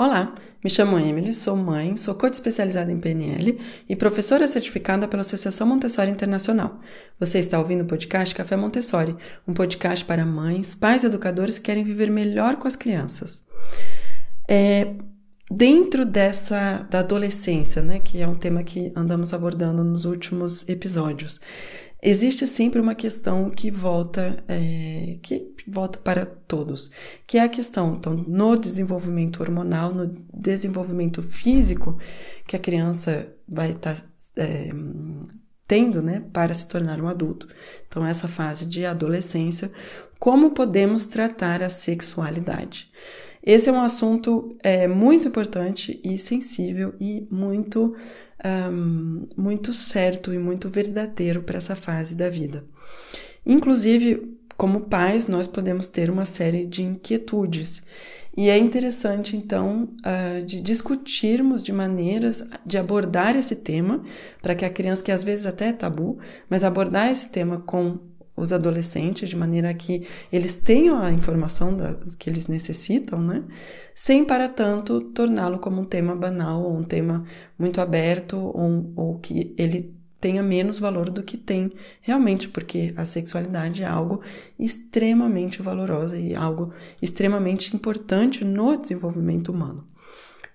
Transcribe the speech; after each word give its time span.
Olá, 0.00 0.34
me 0.64 0.70
chamo 0.70 0.98
Emily, 0.98 1.34
sou 1.34 1.54
mãe, 1.54 1.94
sou 1.94 2.14
coach 2.14 2.32
especializada 2.32 2.90
em 2.90 2.98
PNL 2.98 3.60
e 3.86 3.94
professora 3.94 4.46
certificada 4.46 5.06
pela 5.06 5.20
Associação 5.20 5.66
Montessori 5.66 6.10
Internacional. 6.10 6.80
Você 7.18 7.38
está 7.38 7.58
ouvindo 7.58 7.82
o 7.82 7.86
podcast 7.86 8.34
Café 8.34 8.56
Montessori, 8.56 9.14
um 9.46 9.52
podcast 9.52 10.02
para 10.06 10.24
mães, 10.24 10.74
pais 10.74 11.02
e 11.02 11.06
educadores 11.06 11.58
que 11.58 11.64
querem 11.64 11.84
viver 11.84 12.10
melhor 12.10 12.56
com 12.56 12.66
as 12.66 12.76
crianças. 12.76 13.42
É, 14.48 14.94
dentro 15.50 16.06
dessa 16.06 16.78
da 16.90 17.00
adolescência, 17.00 17.82
né, 17.82 17.98
que 17.98 18.22
é 18.22 18.26
um 18.26 18.36
tema 18.36 18.64
que 18.64 18.90
andamos 18.96 19.34
abordando 19.34 19.84
nos 19.84 20.06
últimos 20.06 20.66
episódios, 20.66 21.42
existe 22.02 22.46
sempre 22.46 22.80
uma 22.80 22.94
questão 22.94 23.50
que 23.50 23.70
volta, 23.70 24.42
é, 24.48 25.18
que 25.22 25.54
volta 25.66 25.98
para 25.98 26.24
todos, 26.24 26.90
que 27.26 27.38
é 27.38 27.42
a 27.42 27.48
questão 27.48 27.96
então, 27.96 28.14
no 28.14 28.56
desenvolvimento 28.56 29.40
hormonal, 29.40 29.94
no 29.94 30.06
desenvolvimento 30.32 31.22
físico 31.22 31.98
que 32.46 32.56
a 32.56 32.60
criança 32.60 33.32
vai 33.48 33.70
estar 33.70 33.96
tá, 33.96 34.02
é, 34.36 34.70
tendo, 35.66 36.02
né, 36.02 36.24
para 36.32 36.52
se 36.52 36.66
tornar 36.66 37.00
um 37.00 37.06
adulto. 37.06 37.46
Então, 37.86 38.04
essa 38.04 38.26
fase 38.26 38.66
de 38.66 38.84
adolescência, 38.84 39.70
como 40.18 40.50
podemos 40.50 41.06
tratar 41.06 41.62
a 41.62 41.70
sexualidade? 41.70 42.90
Esse 43.42 43.68
é 43.68 43.72
um 43.72 43.80
assunto 43.80 44.56
é, 44.62 44.86
muito 44.86 45.28
importante 45.28 45.98
e 46.04 46.18
sensível 46.18 46.92
e 47.00 47.26
muito 47.30 47.96
um, 48.44 49.26
muito 49.36 49.72
certo 49.72 50.32
e 50.32 50.38
muito 50.38 50.68
verdadeiro 50.68 51.42
para 51.42 51.58
essa 51.58 51.74
fase 51.74 52.14
da 52.14 52.28
vida. 52.28 52.64
Inclusive, 53.44 54.38
como 54.56 54.82
pais, 54.82 55.26
nós 55.26 55.46
podemos 55.46 55.86
ter 55.86 56.10
uma 56.10 56.24
série 56.24 56.66
de 56.66 56.82
inquietudes. 56.82 57.82
E 58.36 58.48
é 58.48 58.56
interessante, 58.56 59.36
então, 59.36 59.88
uh, 60.04 60.44
de 60.44 60.60
discutirmos 60.60 61.62
de 61.62 61.72
maneiras 61.72 62.46
de 62.64 62.78
abordar 62.78 63.36
esse 63.36 63.56
tema, 63.56 64.02
para 64.40 64.54
que 64.54 64.64
a 64.64 64.70
criança, 64.70 65.02
que 65.02 65.10
às 65.10 65.24
vezes 65.24 65.46
até 65.46 65.68
é 65.68 65.72
tabu, 65.72 66.18
mas 66.48 66.62
abordar 66.62 67.10
esse 67.10 67.28
tema 67.30 67.60
com 67.60 67.98
os 68.40 68.52
adolescentes, 68.52 69.28
de 69.28 69.36
maneira 69.36 69.72
que 69.74 70.06
eles 70.32 70.54
tenham 70.54 71.00
a 71.00 71.12
informação 71.12 71.76
da, 71.76 71.94
que 72.18 72.28
eles 72.28 72.46
necessitam, 72.46 73.20
né? 73.20 73.44
Sem, 73.94 74.24
para 74.24 74.48
tanto, 74.48 75.00
torná-lo 75.00 75.58
como 75.58 75.82
um 75.82 75.84
tema 75.84 76.16
banal 76.16 76.62
ou 76.62 76.76
um 76.76 76.82
tema 76.82 77.24
muito 77.58 77.80
aberto 77.80 78.36
ou, 78.38 78.92
ou 78.96 79.18
que 79.18 79.54
ele 79.58 79.94
tenha 80.20 80.42
menos 80.42 80.78
valor 80.78 81.08
do 81.08 81.22
que 81.22 81.38
tem 81.38 81.72
realmente, 82.00 82.48
porque 82.48 82.92
a 82.96 83.06
sexualidade 83.06 83.82
é 83.82 83.86
algo 83.86 84.20
extremamente 84.58 85.62
valorosa 85.62 86.18
e 86.18 86.34
algo 86.34 86.72
extremamente 87.00 87.74
importante 87.74 88.44
no 88.44 88.76
desenvolvimento 88.76 89.50
humano. 89.50 89.86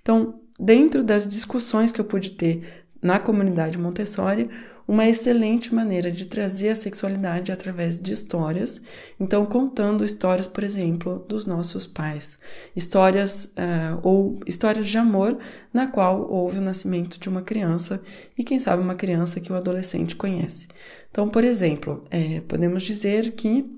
Então, 0.00 0.40
dentro 0.58 1.02
das 1.02 1.26
discussões 1.26 1.90
que 1.90 2.00
eu 2.00 2.04
pude 2.04 2.32
ter 2.32 2.86
na 3.02 3.18
comunidade 3.18 3.78
Montessori, 3.78 4.48
uma 4.88 5.06
excelente 5.06 5.74
maneira 5.74 6.10
de 6.10 6.24
trazer 6.24 6.70
a 6.70 6.74
sexualidade 6.74 7.52
através 7.52 8.00
de 8.00 8.14
histórias. 8.14 8.80
Então, 9.20 9.44
contando 9.44 10.02
histórias, 10.02 10.46
por 10.46 10.64
exemplo, 10.64 11.24
dos 11.28 11.44
nossos 11.44 11.86
pais, 11.86 12.38
histórias 12.74 13.52
uh, 13.56 14.00
ou 14.02 14.40
histórias 14.46 14.88
de 14.88 14.96
amor 14.96 15.38
na 15.74 15.86
qual 15.86 16.26
houve 16.30 16.58
o 16.58 16.62
nascimento 16.62 17.20
de 17.20 17.28
uma 17.28 17.42
criança 17.42 18.00
e, 18.36 18.42
quem 18.42 18.58
sabe, 18.58 18.82
uma 18.82 18.94
criança 18.94 19.40
que 19.40 19.52
o 19.52 19.56
adolescente 19.56 20.16
conhece. 20.16 20.66
Então, 21.10 21.28
por 21.28 21.44
exemplo, 21.44 22.04
é, 22.10 22.40
podemos 22.40 22.82
dizer 22.82 23.32
que 23.32 23.77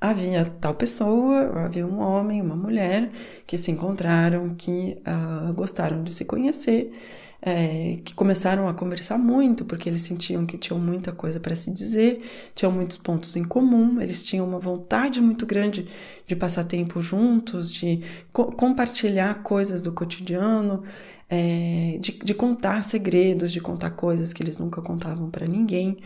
havia 0.00 0.44
tal 0.44 0.74
pessoa, 0.74 1.64
havia 1.64 1.86
um 1.86 1.98
homem, 2.00 2.40
uma 2.40 2.56
mulher 2.56 3.10
que 3.46 3.56
se 3.56 3.70
encontraram, 3.70 4.54
que 4.54 4.98
uh, 5.06 5.52
gostaram 5.52 6.02
de 6.02 6.12
se 6.12 6.24
conhecer 6.24 6.92
é, 7.40 7.98
que 8.04 8.14
começaram 8.14 8.68
a 8.68 8.74
conversar 8.74 9.18
muito, 9.18 9.64
porque 9.64 9.88
eles 9.88 10.02
sentiam 10.02 10.46
que 10.46 10.56
tinham 10.56 10.80
muita 10.80 11.12
coisa 11.12 11.38
para 11.38 11.54
se 11.54 11.70
dizer, 11.70 12.22
tinham 12.54 12.72
muitos 12.72 12.96
pontos 12.96 13.36
em 13.36 13.44
comum, 13.44 14.00
eles 14.00 14.24
tinham 14.24 14.46
uma 14.46 14.58
vontade 14.58 15.20
muito 15.20 15.46
grande 15.46 15.86
de 16.26 16.34
passar 16.34 16.64
tempo 16.64 17.00
juntos, 17.00 17.72
de 17.72 18.02
co 18.32 18.50
compartilhar 18.52 19.42
coisas 19.42 19.82
do 19.82 19.92
cotidiano, 19.92 20.82
é, 21.28 21.98
de, 22.00 22.18
de 22.18 22.34
contar 22.34 22.82
segredos, 22.82 23.52
de 23.52 23.60
contar 23.60 23.90
coisas 23.90 24.32
que 24.32 24.42
eles 24.42 24.58
nunca 24.58 24.80
contavam 24.80 25.30
para 25.30 25.46
ninguém. 25.46 25.98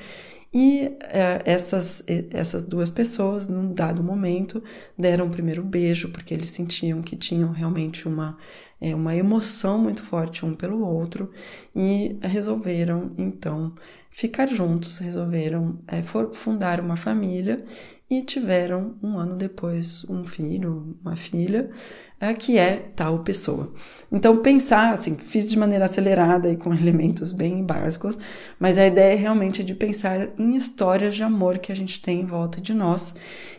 E 0.52 0.96
é, 1.02 1.42
essas, 1.44 2.02
essas 2.32 2.64
duas 2.66 2.90
pessoas, 2.90 3.46
num 3.46 3.72
dado 3.72 4.02
momento, 4.02 4.62
deram 4.98 5.26
o 5.26 5.30
primeiro 5.30 5.62
beijo, 5.62 6.10
porque 6.10 6.34
eles 6.34 6.50
sentiam 6.50 7.02
que 7.02 7.14
tinham 7.16 7.52
realmente 7.52 8.08
uma, 8.08 8.36
é, 8.80 8.92
uma 8.94 9.14
emoção 9.14 9.78
muito 9.78 10.02
forte 10.02 10.44
um 10.44 10.54
pelo 10.54 10.84
outro 10.84 11.30
e 11.74 12.18
resolveram, 12.20 13.12
então, 13.16 13.72
ficar 14.10 14.48
juntos, 14.48 14.98
resolveram 14.98 15.78
é, 15.86 16.02
fundar 16.02 16.80
uma 16.80 16.96
família 16.96 17.64
e 18.10 18.22
tiveram 18.22 18.96
um 19.00 19.16
ano 19.18 19.36
depois 19.36 20.04
um 20.08 20.24
filho, 20.24 20.98
uma 21.00 21.14
filha, 21.14 21.70
é, 22.18 22.34
que 22.34 22.58
é 22.58 22.90
tal 22.96 23.20
pessoa. 23.20 23.72
Então, 24.10 24.38
pensar, 24.38 24.92
assim, 24.92 25.14
fiz 25.14 25.48
de 25.48 25.56
maneira 25.56 25.84
acelerada 25.84 26.50
e 26.50 26.56
com 26.56 26.74
elementos 26.74 27.30
bem 27.30 27.64
básicos, 27.64 28.18
mas 28.58 28.76
a 28.76 28.86
ideia 28.86 29.14
é 29.14 29.16
realmente 29.16 29.62
de 29.62 29.74
pensar 29.74 30.28
em 30.36 30.56
histórias 30.56 31.14
de 31.14 31.22
amor 31.22 31.58
que 31.58 31.70
a 31.70 31.76
gente 31.76 32.02
tem 32.02 32.22
em 32.22 32.26
volta 32.26 32.60
de 32.60 32.74
nós 32.74 33.14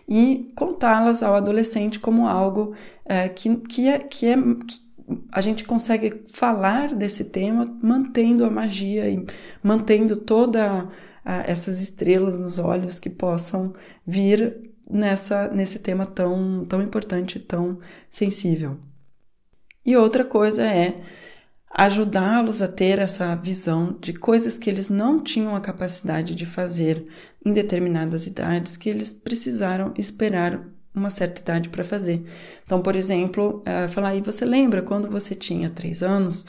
e 0.08 0.52
contá-las 0.54 1.24
ao 1.24 1.34
adolescente 1.34 1.98
como 1.98 2.28
algo 2.28 2.76
é, 3.06 3.30
que, 3.30 3.56
que, 3.56 3.88
é, 3.88 4.00
que, 4.00 4.26
é, 4.26 4.36
que 4.36 4.92
a 5.32 5.40
gente 5.40 5.64
consegue 5.64 6.24
falar 6.28 6.94
desse 6.94 7.26
tema 7.26 7.66
mantendo 7.82 8.44
a 8.44 8.50
magia 8.50 9.10
e 9.10 9.26
mantendo 9.64 10.18
toda 10.18 10.90
essas 11.24 11.82
estrelas 11.82 12.38
nos 12.38 12.60
olhos 12.60 13.00
que 13.00 13.10
possam 13.10 13.74
vir 14.06 14.72
nessa 14.90 15.50
nesse 15.50 15.80
tema 15.80 16.06
tão 16.06 16.66
tão 16.66 16.82
importante, 16.82 17.40
tão 17.40 17.80
sensível. 18.10 18.78
E 19.86 19.96
outra 19.96 20.24
coisa 20.24 20.64
é 20.66 21.02
ajudá-los 21.74 22.62
a 22.62 22.68
ter 22.68 23.00
essa 23.00 23.34
visão 23.36 23.98
de 24.00 24.14
coisas 24.14 24.58
que 24.58 24.70
eles 24.70 24.90
não 24.90 25.24
tinham 25.24 25.56
a 25.56 25.62
capacidade 25.62 26.36
de 26.36 26.46
fazer 26.46 27.08
em 27.46 27.54
determinadas 27.54 28.28
idades, 28.28 28.76
que 28.76 28.90
eles 28.90 29.14
precisaram 29.14 29.94
esperar 29.98 30.64
uma 30.94 31.10
certa 31.10 31.42
idade 31.42 31.70
para 31.70 31.84
fazer. 31.84 32.24
Então, 32.66 32.82
por 32.82 32.96
exemplo, 32.96 33.64
uh, 33.68 33.90
falar 33.90 34.10
aí, 34.10 34.22
você 34.22 34.46
lembra 34.46 34.82
quando 34.82 35.10
você 35.10 35.34
tinha 35.34 35.70
três 35.70 36.04
anos, 36.04 36.46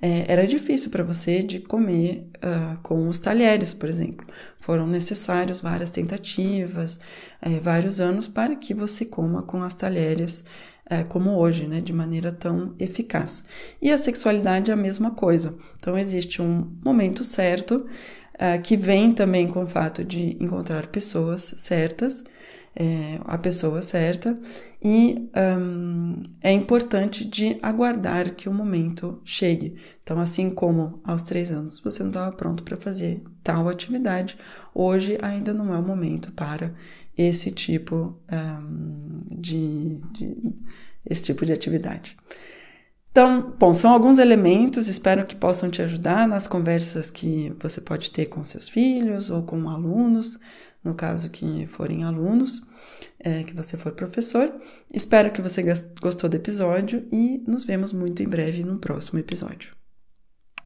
é, 0.00 0.30
era 0.30 0.46
difícil 0.46 0.90
para 0.90 1.02
você 1.02 1.42
de 1.42 1.60
comer 1.60 2.28
uh, 2.36 2.76
com 2.82 3.08
os 3.08 3.18
talheres, 3.18 3.72
por 3.72 3.88
exemplo. 3.88 4.26
Foram 4.60 4.86
necessários 4.86 5.60
várias 5.60 5.90
tentativas, 5.90 7.00
é, 7.40 7.58
vários 7.60 8.00
anos 8.00 8.28
para 8.28 8.54
que 8.56 8.74
você 8.74 9.04
coma 9.04 9.42
com 9.42 9.62
as 9.62 9.72
talheres 9.72 10.44
é, 10.88 11.02
como 11.02 11.36
hoje, 11.36 11.66
né, 11.66 11.80
de 11.80 11.92
maneira 11.92 12.30
tão 12.30 12.74
eficaz. 12.78 13.44
E 13.80 13.90
a 13.90 13.98
sexualidade 13.98 14.70
é 14.70 14.74
a 14.74 14.76
mesma 14.76 15.10
coisa. 15.12 15.56
Então, 15.78 15.98
existe 15.98 16.40
um 16.40 16.70
momento 16.84 17.24
certo 17.24 17.86
uh, 18.34 18.62
que 18.62 18.76
vem 18.76 19.12
também 19.12 19.48
com 19.48 19.64
o 19.64 19.66
fato 19.66 20.04
de 20.04 20.36
encontrar 20.40 20.86
pessoas 20.88 21.42
certas 21.42 22.22
é, 22.76 23.18
a 23.24 23.38
pessoa 23.38 23.80
certa 23.80 24.38
e 24.82 25.30
um, 25.58 26.22
é 26.42 26.52
importante 26.52 27.24
de 27.24 27.58
aguardar 27.62 28.34
que 28.34 28.48
o 28.48 28.52
momento 28.52 29.20
chegue. 29.24 29.76
Então, 30.02 30.20
assim 30.20 30.50
como 30.50 31.00
aos 31.02 31.22
três 31.22 31.50
anos 31.50 31.80
você 31.80 32.02
não 32.02 32.10
estava 32.10 32.30
pronto 32.36 32.62
para 32.62 32.76
fazer 32.76 33.22
tal 33.42 33.68
atividade, 33.68 34.36
hoje 34.74 35.18
ainda 35.22 35.54
não 35.54 35.74
é 35.74 35.78
o 35.78 35.82
momento 35.82 36.30
para 36.32 36.74
esse 37.16 37.50
tipo 37.50 38.14
um, 38.30 39.22
de, 39.30 39.98
de 40.12 40.36
esse 41.08 41.22
tipo 41.22 41.46
de 41.46 41.52
atividade. 41.52 42.16
Então, 43.10 43.54
bom, 43.58 43.74
são 43.74 43.94
alguns 43.94 44.18
elementos, 44.18 44.88
espero 44.88 45.24
que 45.24 45.34
possam 45.34 45.70
te 45.70 45.80
ajudar 45.80 46.28
nas 46.28 46.46
conversas 46.46 47.10
que 47.10 47.50
você 47.58 47.80
pode 47.80 48.10
ter 48.10 48.26
com 48.26 48.44
seus 48.44 48.68
filhos 48.68 49.30
ou 49.30 49.42
com 49.42 49.70
alunos, 49.70 50.38
no 50.86 50.94
caso 50.94 51.28
que 51.28 51.66
forem 51.66 52.04
alunos, 52.04 52.66
é, 53.18 53.42
que 53.42 53.52
você 53.54 53.76
for 53.76 53.92
professor. 53.92 54.52
Espero 54.92 55.32
que 55.32 55.42
você 55.42 55.62
gostou 56.00 56.30
do 56.30 56.36
episódio 56.36 57.06
e 57.12 57.42
nos 57.46 57.64
vemos 57.64 57.92
muito 57.92 58.22
em 58.22 58.28
breve 58.28 58.64
no 58.64 58.78
próximo 58.78 59.18
episódio. 59.18 59.75